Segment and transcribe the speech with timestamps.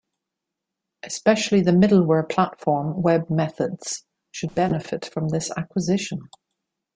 [1.03, 6.27] Especially the middleware platform WebMethods should benefit from this acquisition.